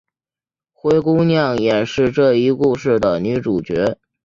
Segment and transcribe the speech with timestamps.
[0.73, 3.99] 灰姑娘也是这一故事的女主角。